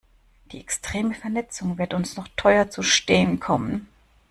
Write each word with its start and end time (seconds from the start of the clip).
Die 0.51 0.59
extreme 0.59 1.13
Vernetzung 1.13 1.77
wird 1.77 1.93
uns 1.93 2.17
noch 2.17 2.27
teuer 2.35 2.71
zu 2.71 2.81
stehen 2.81 3.39
kommen. 3.39 3.87